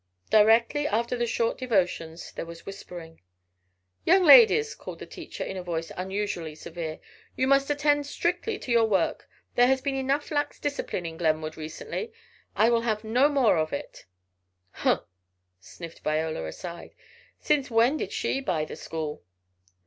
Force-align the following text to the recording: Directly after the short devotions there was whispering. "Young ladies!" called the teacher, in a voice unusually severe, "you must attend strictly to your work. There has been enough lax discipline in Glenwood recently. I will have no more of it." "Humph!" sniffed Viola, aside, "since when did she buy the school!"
Directly 0.31 0.87
after 0.87 1.15
the 1.15 1.27
short 1.27 1.59
devotions 1.59 2.31
there 2.31 2.47
was 2.47 2.65
whispering. 2.65 3.21
"Young 4.03 4.23
ladies!" 4.23 4.73
called 4.73 4.97
the 4.97 5.05
teacher, 5.05 5.43
in 5.43 5.57
a 5.57 5.61
voice 5.61 5.91
unusually 5.95 6.55
severe, 6.55 6.99
"you 7.35 7.45
must 7.45 7.69
attend 7.69 8.07
strictly 8.07 8.57
to 8.57 8.71
your 8.71 8.85
work. 8.85 9.29
There 9.53 9.67
has 9.67 9.79
been 9.79 9.93
enough 9.93 10.31
lax 10.31 10.59
discipline 10.59 11.05
in 11.05 11.17
Glenwood 11.17 11.55
recently. 11.55 12.11
I 12.55 12.71
will 12.71 12.81
have 12.81 13.03
no 13.03 13.29
more 13.29 13.57
of 13.59 13.73
it." 13.73 14.07
"Humph!" 14.71 15.03
sniffed 15.59 15.99
Viola, 15.99 16.45
aside, 16.47 16.95
"since 17.39 17.69
when 17.69 17.97
did 17.97 18.11
she 18.11 18.41
buy 18.41 18.65
the 18.65 18.75
school!" 18.77 19.21